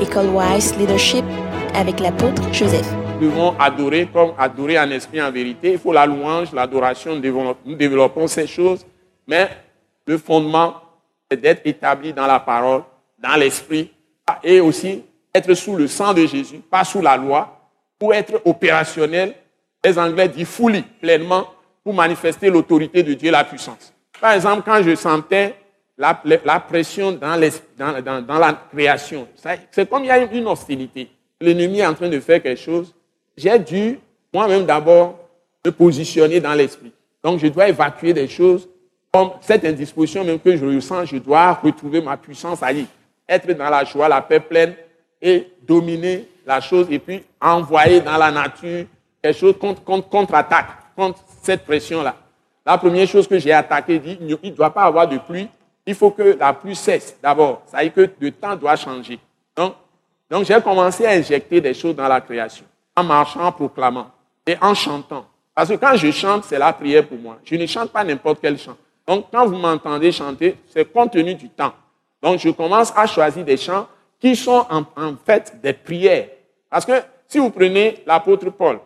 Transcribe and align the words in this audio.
École 0.00 0.26
Wise 0.26 0.76
Leadership 0.76 1.24
avec 1.74 2.00
l'apôtre 2.00 2.42
Joseph. 2.52 2.86
Nous 3.18 3.30
devons 3.30 3.58
adorer 3.58 4.06
comme 4.12 4.32
adorer 4.38 4.78
en 4.78 4.90
esprit 4.90 5.22
en 5.22 5.30
vérité. 5.30 5.72
Il 5.72 5.78
faut 5.78 5.92
la 5.92 6.04
louange, 6.04 6.52
l'adoration, 6.52 7.18
nous 7.64 7.74
développons 7.74 8.26
ces 8.26 8.46
choses. 8.46 8.84
Mais 9.26 9.48
le 10.06 10.18
fondement, 10.18 10.74
c'est 11.30 11.40
d'être 11.40 11.62
établi 11.64 12.12
dans 12.12 12.26
la 12.26 12.38
parole, 12.40 12.82
dans 13.18 13.36
l'esprit, 13.36 13.90
et 14.44 14.60
aussi 14.60 15.02
être 15.34 15.54
sous 15.54 15.76
le 15.76 15.86
sang 15.88 16.12
de 16.12 16.26
Jésus, 16.26 16.58
pas 16.70 16.84
sous 16.84 17.00
la 17.00 17.16
loi, 17.16 17.58
pour 17.98 18.12
être 18.12 18.42
opérationnel. 18.44 19.34
Les 19.82 19.98
Anglais 19.98 20.28
disent 20.28 20.48
fully, 20.48 20.82
pleinement, 21.00 21.46
pour 21.82 21.94
manifester 21.94 22.50
l'autorité 22.50 23.02
de 23.02 23.14
Dieu, 23.14 23.30
la 23.30 23.44
puissance. 23.44 23.94
Par 24.20 24.32
exemple, 24.32 24.62
quand 24.62 24.82
je 24.82 24.94
sentais 24.94 25.54
la, 25.98 26.60
pression 26.60 27.12
dans, 27.12 27.36
la 27.36 28.52
création, 28.70 29.26
c'est 29.70 29.88
comme 29.88 30.04
il 30.04 30.08
y 30.08 30.10
a 30.10 30.18
une 30.18 30.46
hostilité. 30.46 31.10
L'ennemi 31.40 31.80
est 31.80 31.86
en 31.86 31.94
train 31.94 32.08
de 32.08 32.20
faire 32.20 32.42
quelque 32.42 32.60
chose. 32.60 32.94
J'ai 33.36 33.58
dû 33.58 33.98
moi-même 34.32 34.66
d'abord 34.66 35.18
me 35.64 35.70
positionner 35.70 36.40
dans 36.40 36.54
l'esprit. 36.54 36.92
Donc 37.22 37.40
je 37.40 37.46
dois 37.48 37.68
évacuer 37.68 38.12
des 38.12 38.28
choses 38.28 38.68
comme 39.12 39.30
cette 39.40 39.64
indisposition 39.64 40.24
même 40.24 40.38
que 40.38 40.56
je 40.56 40.66
ressens, 40.66 41.06
je 41.06 41.16
dois 41.16 41.54
retrouver 41.54 42.00
ma 42.00 42.16
puissance 42.16 42.62
à 42.62 42.72
y 42.72 42.86
être 43.28 43.50
dans 43.52 43.70
la 43.70 43.84
joie, 43.84 44.08
la 44.08 44.20
paix 44.20 44.40
pleine 44.40 44.74
et 45.20 45.48
dominer 45.66 46.28
la 46.46 46.60
chose 46.60 46.86
et 46.90 46.98
puis 46.98 47.22
envoyer 47.40 48.00
dans 48.00 48.16
la 48.16 48.30
nature 48.30 48.84
quelque 49.22 49.38
chose 49.38 49.58
contre, 49.58 49.82
contre, 49.82 50.08
contre-attaque, 50.08 50.68
contre 50.94 51.18
cette 51.42 51.64
pression-là. 51.64 52.14
La 52.64 52.78
première 52.78 53.06
chose 53.06 53.26
que 53.26 53.38
j'ai 53.38 53.52
attaquée, 53.52 53.98
dit, 53.98 54.18
il 54.20 54.50
ne 54.50 54.56
doit 54.56 54.72
pas 54.72 54.82
avoir 54.82 55.08
de 55.08 55.18
pluie, 55.18 55.48
il 55.86 55.94
faut 55.94 56.10
que 56.10 56.36
la 56.38 56.52
pluie 56.52 56.74
cesse 56.74 57.16
d'abord. 57.22 57.62
Ça 57.66 57.78
veut 57.78 57.84
dire 57.84 57.94
que 57.94 58.10
le 58.18 58.32
temps 58.32 58.56
doit 58.56 58.76
changer. 58.76 59.18
Donc, 59.54 60.44
j'ai 60.44 60.60
commencé 60.60 61.06
à 61.06 61.10
injecter 61.10 61.60
des 61.60 61.72
choses 61.72 61.94
dans 61.94 62.08
la 62.08 62.20
création, 62.20 62.64
en 62.96 63.04
marchant, 63.04 63.44
en 63.44 63.52
proclamant 63.52 64.10
et 64.44 64.56
en 64.60 64.74
chantant. 64.74 65.26
Parce 65.54 65.70
que 65.70 65.74
quand 65.74 65.96
je 65.96 66.10
chante, 66.10 66.44
c'est 66.44 66.58
la 66.58 66.72
prière 66.72 67.06
pour 67.06 67.18
moi. 67.18 67.38
Je 67.44 67.54
ne 67.54 67.64
chante 67.66 67.90
pas 67.90 68.04
n'importe 68.04 68.40
quel 68.42 68.58
chant. 68.58 68.76
Donc 69.06 69.26
quand 69.32 69.46
vous 69.46 69.56
m'entendez 69.56 70.10
chanter, 70.12 70.56
c'est 70.68 70.84
compte 70.92 71.12
tenu 71.12 71.34
du 71.34 71.48
temps. 71.48 71.72
Donc 72.20 72.40
je 72.40 72.50
commence 72.50 72.92
à 72.94 73.06
choisir 73.06 73.44
des 73.44 73.56
chants 73.56 73.86
qui 74.20 74.34
sont 74.34 74.66
en, 74.68 74.84
fait 75.24 75.58
des 75.62 75.72
prières. 75.72 76.26
Parce 76.68 76.84
que 76.84 76.92
si 77.28 77.38
vous 77.38 77.50
prenez 77.50 78.02
l'apôtre 78.04 78.50
Paul, 78.50 78.80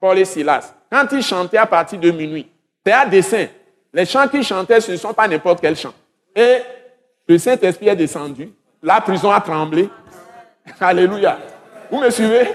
Paul 0.00 0.18
et 0.18 0.24
Silas, 0.24 0.72
quand 0.90 1.06
ils 1.12 1.22
chantaient 1.22 1.58
à 1.58 1.66
partir 1.66 1.98
de 1.98 2.10
minuit, 2.10 2.48
c'est 2.86 2.92
à 2.92 3.04
dessein. 3.04 3.48
Les 3.92 4.06
chants 4.06 4.28
qu'ils 4.28 4.44
chantaient, 4.44 4.80
ce 4.80 4.92
ne 4.92 4.96
sont 4.96 5.12
pas 5.12 5.26
n'importe 5.26 5.60
quel 5.60 5.76
chant. 5.76 5.92
Et 6.34 6.58
le 7.28 7.38
Saint-Esprit 7.38 7.88
est 7.88 7.96
descendu, 7.96 8.52
la 8.82 9.00
prison 9.00 9.30
a 9.30 9.40
tremblé. 9.40 9.88
Alléluia. 10.80 11.38
Vous 11.90 12.00
me 12.00 12.10
suivez? 12.10 12.48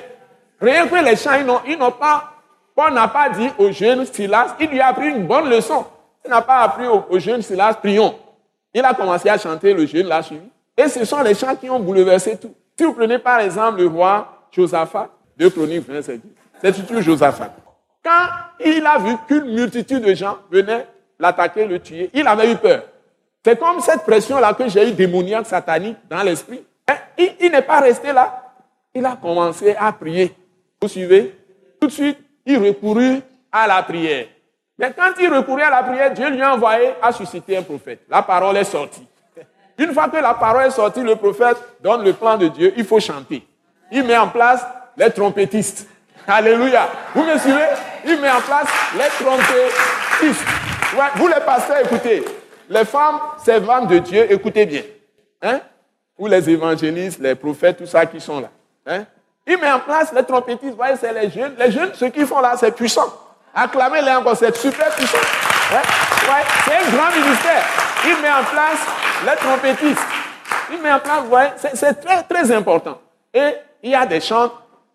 Rien 0.62 0.88
que 0.88 1.04
les 1.04 1.16
chants, 1.16 1.62
ils 1.66 1.78
n'ont 1.78 1.92
pas, 1.92 2.34
Paul 2.76 2.94
n'a 2.94 3.08
pas 3.08 3.30
dit 3.30 3.50
au 3.58 3.72
jeune 3.72 4.06
Silas, 4.06 4.56
il 4.60 4.70
lui 4.70 4.80
a 4.80 4.88
appris 4.88 5.08
une 5.08 5.26
bonne 5.26 5.50
leçon. 5.50 5.86
Il 6.26 6.30
n'a 6.30 6.42
pas 6.42 6.60
appris 6.60 6.86
au, 6.86 7.20
jeune 7.20 7.42
Silas, 7.42 7.76
prions. 7.76 8.16
Il 8.74 8.84
a 8.84 8.94
commencé 8.94 9.30
à 9.30 9.38
chanter, 9.38 9.74
le 9.74 9.86
jeune 9.86 10.08
l'a 10.08 10.22
suivi. 10.22 10.48
Et 10.78 10.88
ce 10.88 11.06
sont 11.06 11.22
les 11.22 11.34
chants 11.34 11.56
qui 11.56 11.70
ont 11.70 11.80
bouleversé 11.80 12.38
tout. 12.38 12.54
Si 12.78 12.84
vous 12.84 12.94
prenez 12.94 13.20
par 13.20 13.40
exemple 13.40 13.80
le 13.80 13.88
roi 13.88 14.48
Josaphat, 14.52 15.10
de 15.38 15.48
Chroniques 15.48 15.88
27, 15.88 16.22
c'est 16.62 16.86
toujours 16.86 17.02
Josaphat. 17.02 17.56
Quand 18.04 18.28
il 18.64 18.86
a 18.86 18.98
vu 19.00 19.16
qu'une 19.28 19.54
multitude 19.54 20.04
de 20.04 20.14
gens 20.14 20.38
venaient 20.52 20.86
l'attaquer, 21.18 21.66
le 21.66 21.80
tuer, 21.80 22.10
il 22.14 22.28
avait 22.28 22.52
eu 22.52 22.56
peur. 22.56 22.84
C'est 23.44 23.58
comme 23.58 23.80
cette 23.80 24.04
pression-là 24.04 24.54
que 24.54 24.68
j'ai 24.68 24.90
eu 24.90 24.92
démoniaque, 24.92 25.46
satanique 25.46 25.98
dans 26.10 26.24
l'esprit. 26.24 26.64
Il, 27.18 27.36
il 27.40 27.52
n'est 27.52 27.62
pas 27.62 27.80
resté 27.80 28.12
là. 28.12 28.54
Il 28.94 29.06
a 29.06 29.16
commencé 29.16 29.76
à 29.78 29.92
prier. 29.92 30.36
Vous 30.82 30.88
suivez? 30.88 31.38
Tout 31.80 31.88
de 31.88 31.92
suite, 31.92 32.18
il 32.46 32.58
recourut 32.58 33.22
à 33.52 33.68
la 33.68 33.84
prière. 33.84 34.26
Mais 34.78 34.94
quand 34.96 35.12
il 35.20 35.28
recourait 35.28 35.64
à 35.64 35.70
la 35.70 35.84
prière, 35.84 36.14
Dieu 36.14 36.30
lui 36.30 36.42
a 36.42 36.54
envoyé 36.54 36.92
à 37.02 37.12
susciter 37.12 37.58
un 37.58 37.64
prophète. 37.64 38.02
La 38.10 38.22
parole 38.22 38.58
est 38.58 38.64
sortie. 38.64 39.06
Une 39.78 39.94
fois 39.94 40.10
que 40.10 40.18
la 40.18 40.34
parole 40.34 40.66
est 40.66 40.72
sortie, 40.72 41.02
le 41.02 41.16
prophète 41.16 41.58
donne 41.82 42.04
le 42.04 42.14
plan 42.14 42.38
de 42.38 42.48
Dieu. 42.48 42.74
Il 42.78 42.86
faut 42.86 43.00
chanter. 43.00 43.46
Il 43.92 44.04
met 44.04 44.18
en 44.18 44.30
place 44.30 44.66
les 44.98 45.10
trompettistes. 45.12 45.88
Alléluia. 46.28 46.88
Vous 47.14 47.24
me 47.24 47.38
suivez? 47.38 47.68
Il 48.06 48.20
met 48.22 48.30
en 48.30 48.42
place 48.42 48.68
les 48.96 49.26
trompettistes. 49.26 50.46
vous 51.16 51.28
les 51.28 51.46
pasteurs, 51.46 51.80
écoutez. 51.84 52.24
Les 52.70 52.86
femmes 52.86 53.20
servantes 53.44 53.88
de 53.88 53.98
Dieu, 53.98 54.32
écoutez 54.32 54.66
bien. 54.66 54.84
Hein? 55.42 55.60
Ou 56.18 56.28
les 56.28 56.50
évangélistes, 56.50 57.20
les 57.20 57.34
prophètes, 57.34 57.78
tout 57.78 57.88
ça 57.88 58.06
qui 58.06 58.22
sont 58.22 58.40
là. 58.40 58.50
Hein? 58.86 59.06
Il 59.48 59.58
met 59.58 59.72
en 59.72 59.80
place 59.80 60.14
les 60.14 60.24
trompettistes. 60.24 60.76
Voyez, 60.76 60.96
c'est 60.96 61.12
les 61.12 61.32
jeunes. 61.32 61.56
Les 61.58 61.72
jeunes, 61.72 61.92
ce 61.96 62.06
qu'ils 62.06 62.28
font 62.28 62.40
là, 62.40 62.56
c'est 62.58 62.72
puissant. 62.72 63.12
Acclamez-les 63.56 64.12
encore, 64.12 64.38
c'est 64.38 64.56
super 64.56 64.90
puissant. 64.92 65.18
c'est 65.72 66.74
un 66.74 66.96
grand 66.96 67.12
ministère. 67.12 67.66
Il 68.06 68.22
met 68.22 68.30
en 68.30 68.44
place 68.44 68.80
les 69.26 69.36
trompettistes. 69.38 70.08
Il 70.72 70.82
met 70.82 70.92
en 70.92 71.00
place, 71.00 71.22
vous 71.24 71.30
voyez, 71.30 71.50
c'est 71.74 71.94
très, 71.96 72.22
très 72.24 72.52
important. 72.52 73.00
Et 73.34 73.54
il 73.82 73.90
y 73.90 73.96
a 73.96 74.06
des 74.06 74.22
chants 74.22 74.52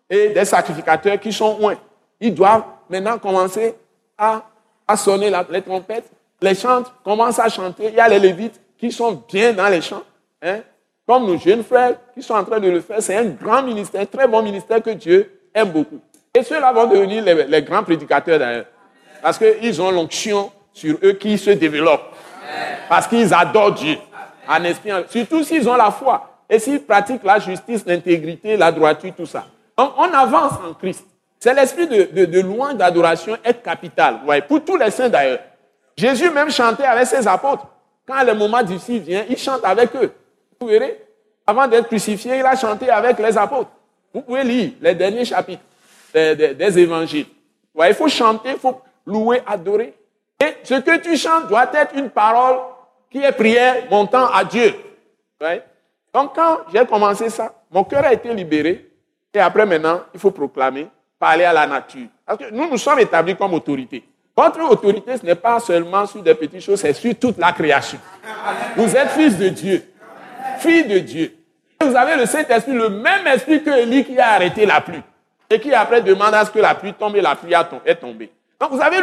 et 0.09 0.29
des 0.29 0.45
sacrificateurs 0.45 1.19
qui 1.19 1.33
sont 1.33 1.57
loin. 1.59 1.75
Ils 2.21 2.33
doivent 2.33 2.63
maintenant 2.89 3.17
commencer 3.17 3.75
à 4.17 4.95
sonner 4.95 5.29
les 5.49 5.61
trompettes. 5.61 6.09
Les 6.41 6.55
chantes 6.55 6.91
commencent 7.03 7.39
à 7.39 7.49
chanter. 7.49 7.89
Il 7.89 7.95
y 7.95 7.99
a 7.99 8.07
les 8.07 8.19
lévites 8.19 8.59
qui 8.77 8.91
sont 8.91 9.23
bien 9.31 9.53
dans 9.53 9.67
les 9.67 9.81
chants. 9.81 10.03
Hein? 10.41 10.59
Comme 11.07 11.25
nos 11.25 11.37
jeunes 11.37 11.63
frères 11.63 11.95
qui 12.13 12.21
sont 12.21 12.33
en 12.33 12.43
train 12.43 12.59
de 12.59 12.69
le 12.69 12.81
faire. 12.81 13.01
C'est 13.01 13.15
un 13.15 13.25
grand 13.25 13.63
ministère, 13.63 14.01
un 14.01 14.05
très 14.05 14.27
bon 14.27 14.41
ministère 14.41 14.81
que 14.81 14.89
Dieu 14.91 15.31
aime 15.53 15.69
beaucoup. 15.69 15.99
Et 16.33 16.43
ceux-là 16.43 16.73
vont 16.73 16.87
devenir 16.87 17.23
les, 17.23 17.61
grands 17.61 17.83
prédicateurs 17.83 18.39
d'ailleurs. 18.39 18.65
Parce 19.21 19.37
qu'ils 19.37 19.81
ont 19.81 19.91
l'onction 19.91 20.51
sur 20.73 20.97
eux 21.03 21.13
qui 21.13 21.37
se 21.37 21.51
développe. 21.51 22.01
Parce 22.89 23.07
qu'ils 23.07 23.33
adorent 23.33 23.71
Dieu. 23.73 23.97
En 24.47 24.63
esprit, 24.63 24.91
surtout 25.09 25.43
s'ils 25.43 25.67
ont 25.69 25.75
la 25.75 25.91
foi. 25.91 26.41
Et 26.49 26.59
s'ils 26.59 26.81
pratiquent 26.83 27.23
la 27.23 27.39
justice, 27.39 27.83
l'intégrité, 27.85 28.57
la 28.57 28.71
droiture, 28.71 29.13
tout 29.15 29.25
ça. 29.25 29.45
Donc 29.77 29.93
on 29.97 30.13
avance 30.13 30.53
en 30.67 30.73
Christ. 30.73 31.05
C'est 31.39 31.53
l'esprit 31.53 31.87
de, 31.87 32.25
de, 32.25 32.39
louange, 32.41 32.75
d'adoration 32.75 33.37
est 33.43 33.61
capital. 33.61 34.19
Ouais, 34.25 34.41
pour 34.41 34.63
tous 34.63 34.77
les 34.77 34.91
saints 34.91 35.09
d'ailleurs. 35.09 35.39
Jésus 35.97 36.29
même 36.29 36.49
chantait 36.49 36.83
avec 36.83 37.07
ses 37.07 37.27
apôtres. 37.27 37.67
Quand 38.07 38.23
le 38.23 38.33
moment 38.33 38.61
difficile 38.61 39.01
vient, 39.01 39.25
il 39.29 39.37
chante 39.37 39.63
avec 39.63 39.95
eux. 39.95 40.11
Vous 40.59 40.67
verrez, 40.67 41.01
avant 41.47 41.67
d'être 41.67 41.87
crucifié, 41.87 42.39
il 42.39 42.45
a 42.45 42.55
chanté 42.55 42.89
avec 42.89 43.17
les 43.19 43.37
apôtres. 43.37 43.71
Vous 44.13 44.21
pouvez 44.21 44.43
lire 44.43 44.71
les 44.81 44.95
derniers 44.95 45.25
chapitres 45.25 45.63
des, 46.13 46.79
évangiles. 46.79 47.25
il 47.75 47.93
faut 47.93 48.07
chanter, 48.07 48.51
il 48.51 48.57
faut 48.57 48.81
louer, 49.05 49.41
adorer. 49.45 49.93
Et 50.39 50.55
ce 50.63 50.75
que 50.75 50.97
tu 50.97 51.17
chantes 51.17 51.47
doit 51.47 51.69
être 51.73 51.95
une 51.95 52.09
parole 52.09 52.57
qui 53.09 53.19
est 53.19 53.31
prière 53.31 53.83
montant 53.89 54.27
à 54.27 54.43
Dieu. 54.43 54.73
Donc 56.13 56.35
quand 56.35 56.59
j'ai 56.73 56.85
commencé 56.85 57.29
ça, 57.29 57.53
mon 57.69 57.83
cœur 57.83 58.05
a 58.05 58.13
été 58.13 58.33
libéré. 58.33 58.89
Et 59.33 59.39
après 59.39 59.65
maintenant, 59.65 60.01
il 60.13 60.19
faut 60.19 60.31
proclamer, 60.31 60.87
parler 61.19 61.43
à 61.43 61.51
la 61.51 61.67
nature. 61.67 62.07
Parce 62.25 62.39
que 62.39 62.49
nous, 62.51 62.69
nous 62.69 62.77
sommes 62.77 62.99
établis 62.99 63.35
comme 63.35 63.53
autorité. 63.53 64.03
Votre 64.37 64.69
autorité, 64.69 65.17
ce 65.17 65.25
n'est 65.25 65.35
pas 65.35 65.59
seulement 65.59 66.05
sur 66.05 66.21
des 66.21 66.35
petites 66.35 66.61
choses, 66.61 66.81
c'est 66.81 66.93
sur 66.93 67.15
toute 67.17 67.37
la 67.37 67.53
création. 67.53 67.97
Vous 68.75 68.95
êtes 68.95 69.09
fils 69.11 69.37
de 69.37 69.47
Dieu, 69.47 69.83
fille 70.59 70.85
de 70.85 70.99
Dieu. 70.99 71.37
Vous 71.79 71.95
avez 71.95 72.17
le 72.17 72.25
Saint-Esprit, 72.25 72.73
le 72.73 72.89
même 72.89 73.25
esprit 73.27 73.63
que 73.63 73.69
Élie 73.69 74.03
qui 74.03 74.19
a 74.19 74.31
arrêté 74.31 74.65
la 74.65 74.81
pluie 74.81 75.01
et 75.49 75.59
qui 75.59 75.73
après 75.73 76.01
demande 76.01 76.33
à 76.33 76.43
ce 76.43 76.51
que 76.51 76.59
la 76.59 76.75
pluie 76.75 76.93
tombe 76.93 77.15
et 77.15 77.21
la 77.21 77.35
pluie 77.35 77.53
est 77.85 77.95
tombée. 77.95 78.31
Donc 78.59 78.71
vous 78.71 78.81
avez 78.81 78.97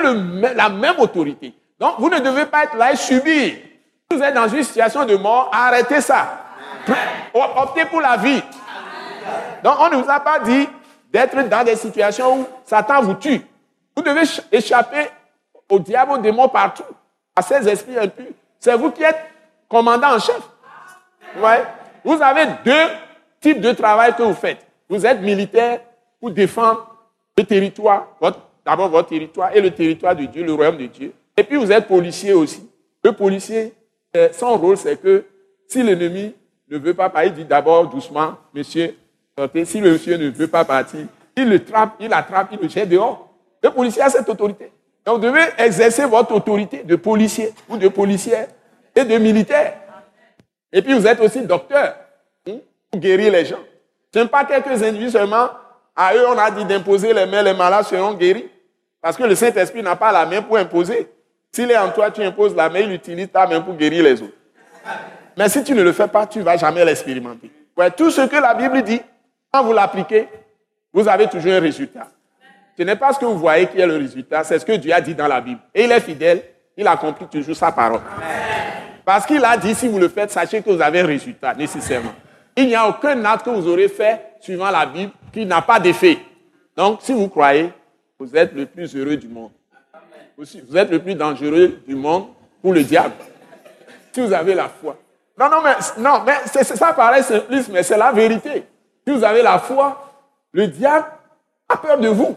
la 0.54 0.68
même 0.68 0.98
autorité. 0.98 1.54
Donc 1.78 1.94
vous 1.98 2.10
ne 2.10 2.18
devez 2.18 2.46
pas 2.46 2.64
être 2.64 2.76
là 2.76 2.92
et 2.92 2.96
subir. 2.96 3.54
Vous 4.10 4.20
êtes 4.22 4.34
dans 4.34 4.48
une 4.48 4.62
situation 4.62 5.04
de 5.04 5.16
mort, 5.16 5.50
arrêtez 5.52 6.00
ça. 6.00 6.40
Optez 7.32 7.86
pour 7.86 8.00
la 8.00 8.16
vie. 8.18 8.42
Donc 9.64 9.74
on 9.78 9.88
ne 9.88 10.02
vous 10.02 10.10
a 10.10 10.20
pas 10.20 10.40
dit 10.40 10.68
d'être 11.10 11.48
dans 11.48 11.64
des 11.64 11.76
situations 11.76 12.40
où 12.40 12.46
Satan 12.66 13.00
vous 13.02 13.14
tue. 13.14 13.40
Vous 13.96 14.02
devez 14.02 14.22
échapper 14.50 15.08
au 15.72 15.78
diable, 15.78 16.12
aux 16.12 16.18
démons 16.18 16.48
partout, 16.48 16.84
à 17.34 17.40
ces 17.40 17.66
esprits 17.66 17.98
impurs. 17.98 18.26
C'est 18.60 18.76
vous 18.76 18.90
qui 18.90 19.02
êtes 19.02 19.18
commandant 19.68 20.14
en 20.14 20.18
chef. 20.18 20.40
Vous 22.04 22.20
avez 22.20 22.44
deux 22.62 22.88
types 23.40 23.60
de 23.60 23.72
travail 23.72 24.14
que 24.14 24.22
vous 24.22 24.34
faites. 24.34 24.58
Vous 24.86 25.06
êtes 25.06 25.20
militaire 25.22 25.80
pour 26.20 26.30
défendre 26.30 26.86
le 27.38 27.44
territoire, 27.44 28.06
d'abord 28.66 28.90
votre 28.90 29.08
territoire 29.08 29.56
et 29.56 29.62
le 29.62 29.70
territoire 29.70 30.14
de 30.14 30.26
Dieu, 30.26 30.44
le 30.44 30.52
royaume 30.52 30.76
de 30.76 30.86
Dieu. 30.86 31.14
Et 31.38 31.42
puis 31.42 31.56
vous 31.56 31.72
êtes 31.72 31.88
policier 31.88 32.34
aussi. 32.34 32.68
Le 33.02 33.12
policier, 33.12 33.72
euh, 34.14 34.28
son 34.32 34.58
rôle, 34.58 34.76
c'est 34.76 35.00
que 35.00 35.24
si 35.66 35.82
l'ennemi 35.82 36.34
ne 36.68 36.76
veut 36.76 36.92
pas 36.92 37.08
partir, 37.08 37.32
il 37.32 37.36
dit 37.36 37.44
d'abord 37.46 37.88
doucement, 37.88 38.34
monsieur, 38.52 38.94
sortez. 39.38 39.64
Si 39.64 39.80
le 39.80 39.92
monsieur 39.92 40.18
ne 40.18 40.28
veut 40.28 40.48
pas 40.48 40.66
partir, 40.66 41.06
il 41.34 41.48
le 41.48 41.64
trappe, 41.64 41.94
il 41.98 42.10
l'attrape, 42.10 42.48
il 42.52 42.58
le 42.60 42.68
jette 42.68 42.90
dehors. 42.90 43.30
Le 43.62 43.70
policier 43.70 44.02
a 44.02 44.10
cette 44.10 44.28
autorité. 44.28 44.70
Donc 45.04 45.20
vous 45.20 45.26
devez 45.26 45.42
exercer 45.58 46.04
votre 46.04 46.34
autorité 46.34 46.84
de 46.84 46.96
policier 46.96 47.52
ou 47.68 47.76
de 47.76 47.88
policière 47.88 48.46
et 48.94 49.04
de 49.04 49.18
militaire. 49.18 49.74
Et 50.72 50.80
puis 50.82 50.94
vous 50.94 51.06
êtes 51.06 51.20
aussi 51.20 51.44
docteur 51.44 51.94
hein, 52.48 52.56
pour 52.90 53.00
guérir 53.00 53.32
les 53.32 53.44
gens. 53.44 53.58
Ce 54.12 54.20
n'est 54.20 54.28
pas 54.28 54.44
quelques 54.44 54.82
individus 54.82 55.10
seulement. 55.10 55.48
À 55.94 56.14
eux, 56.14 56.26
on 56.28 56.38
a 56.38 56.50
dit 56.50 56.64
d'imposer 56.64 57.12
les 57.12 57.26
mains, 57.26 57.42
les 57.42 57.54
malades 57.54 57.84
seront 57.84 58.14
guéris. 58.14 58.48
Parce 59.00 59.16
que 59.16 59.24
le 59.24 59.34
Saint-Esprit 59.34 59.82
n'a 59.82 59.96
pas 59.96 60.12
la 60.12 60.24
main 60.24 60.40
pour 60.42 60.56
imposer. 60.56 61.10
S'il 61.50 61.70
est 61.70 61.76
en 61.76 61.90
toi, 61.90 62.10
tu 62.10 62.22
imposes 62.22 62.54
la 62.54 62.70
main, 62.70 62.80
il 62.80 62.92
utilise 62.92 63.30
ta 63.30 63.46
main 63.46 63.60
pour 63.60 63.74
guérir 63.74 64.04
les 64.04 64.22
autres. 64.22 64.32
Mais 65.36 65.48
si 65.48 65.62
tu 65.64 65.74
ne 65.74 65.82
le 65.82 65.92
fais 65.92 66.08
pas, 66.08 66.26
tu 66.26 66.38
ne 66.38 66.44
vas 66.44 66.56
jamais 66.56 66.84
l'expérimenter. 66.84 67.50
tout 67.96 68.10
ce 68.10 68.22
que 68.22 68.36
la 68.36 68.54
Bible 68.54 68.82
dit, 68.82 69.00
quand 69.52 69.62
vous 69.64 69.72
l'appliquez, 69.72 70.28
vous 70.92 71.08
avez 71.08 71.26
toujours 71.26 71.52
un 71.52 71.60
résultat. 71.60 72.08
Ce 72.82 72.84
n'est 72.84 72.96
pas 72.96 73.12
ce 73.12 73.20
que 73.20 73.24
vous 73.24 73.38
voyez 73.38 73.68
qui 73.68 73.78
est 73.78 73.86
le 73.86 73.96
résultat, 73.96 74.42
c'est 74.42 74.58
ce 74.58 74.66
que 74.66 74.72
Dieu 74.72 74.92
a 74.92 75.00
dit 75.00 75.14
dans 75.14 75.28
la 75.28 75.40
Bible. 75.40 75.60
Et 75.72 75.84
il 75.84 75.92
est 75.92 76.00
fidèle, 76.00 76.42
il 76.76 76.84
accomplit 76.84 77.28
toujours 77.28 77.54
sa 77.54 77.70
parole. 77.70 78.00
Parce 79.04 79.24
qu'il 79.24 79.44
a 79.44 79.56
dit, 79.56 79.72
si 79.72 79.86
vous 79.86 80.00
le 80.00 80.08
faites, 80.08 80.32
sachez 80.32 80.60
que 80.60 80.68
vous 80.68 80.82
avez 80.82 80.98
un 80.98 81.06
résultat, 81.06 81.54
nécessairement. 81.54 82.12
Il 82.56 82.66
n'y 82.66 82.74
a 82.74 82.88
aucun 82.88 83.24
acte 83.24 83.44
que 83.44 83.50
vous 83.50 83.68
aurez 83.68 83.86
fait, 83.86 84.20
suivant 84.40 84.68
la 84.68 84.84
Bible, 84.84 85.12
qui 85.32 85.46
n'a 85.46 85.62
pas 85.62 85.78
d'effet. 85.78 86.18
Donc, 86.76 86.98
si 87.02 87.12
vous 87.12 87.28
croyez, 87.28 87.72
vous 88.18 88.36
êtes 88.36 88.52
le 88.52 88.66
plus 88.66 88.96
heureux 88.96 89.16
du 89.16 89.28
monde. 89.28 89.52
Vous 90.36 90.76
êtes 90.76 90.90
le 90.90 90.98
plus 90.98 91.14
dangereux 91.14 91.80
du 91.86 91.94
monde 91.94 92.30
pour 92.60 92.72
le 92.72 92.82
diable. 92.82 93.14
Si 94.10 94.20
vous 94.20 94.32
avez 94.32 94.56
la 94.56 94.68
foi. 94.68 94.96
Non, 95.38 95.48
non, 95.48 95.62
mais, 95.62 95.74
non, 95.98 96.24
mais 96.26 96.64
ça 96.64 96.92
paraît 96.94 97.22
simpliste, 97.22 97.68
mais 97.72 97.84
c'est 97.84 97.96
la 97.96 98.10
vérité. 98.10 98.64
Si 99.06 99.14
vous 99.14 99.22
avez 99.22 99.42
la 99.42 99.60
foi, 99.60 100.12
le 100.50 100.66
diable 100.66 101.06
a 101.68 101.76
peur 101.76 101.96
de 101.96 102.08
vous. 102.08 102.36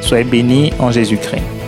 Soyez 0.00 0.24
bénis 0.24 0.72
en 0.78 0.90
Jésus-Christ. 0.90 1.59